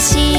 [0.00, 0.29] しい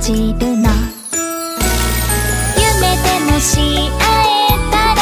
[0.00, 0.70] ちるの
[2.56, 2.68] 夢
[3.02, 5.00] でもし合えたら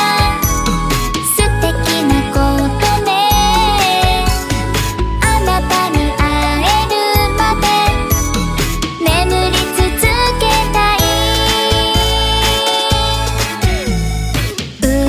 [1.36, 1.66] 素敵
[2.04, 3.08] なことね。
[5.22, 6.20] あなたに会
[6.62, 6.94] える
[7.36, 7.64] まで
[9.04, 9.06] 眠
[9.50, 9.84] り続
[10.40, 10.98] けたい。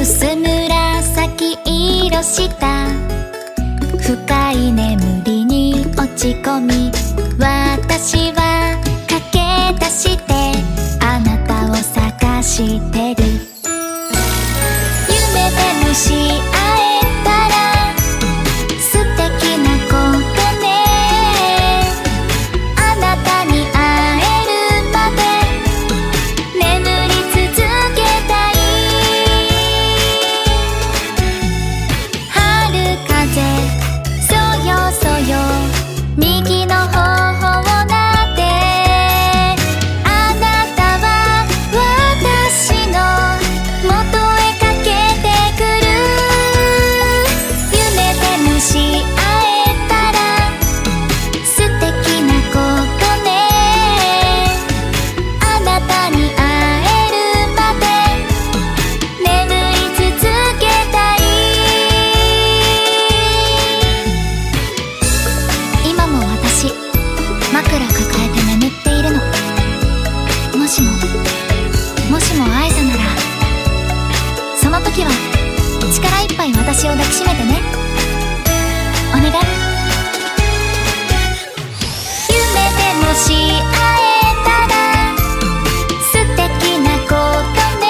[0.01, 1.57] 薄紫
[2.07, 2.63] 色した
[4.01, 5.55] 深い眠りに
[5.97, 6.91] 落ち込み
[7.39, 8.36] 私は
[12.57, 13.06] して
[76.87, 77.61] を抱きしめてね。
[79.11, 79.31] お願い。
[82.29, 82.37] 夢
[82.77, 83.35] でもし会
[84.13, 84.75] えたら
[86.11, 87.85] 素敵なことね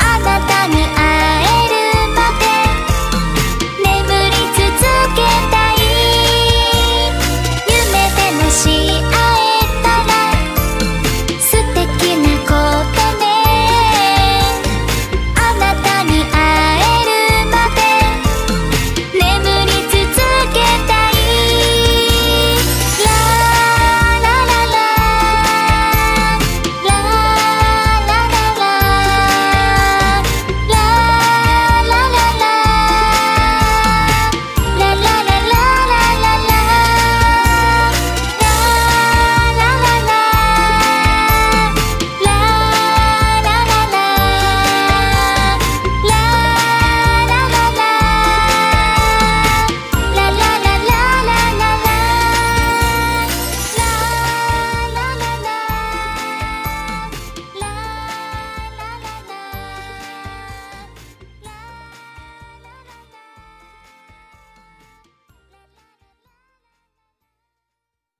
[0.00, 0.98] あなたに会
[1.44, 1.74] える
[2.16, 2.44] まで
[3.84, 3.88] 眠
[4.30, 4.68] り続
[5.14, 5.18] け
[5.50, 5.78] たい。
[7.68, 8.10] 夢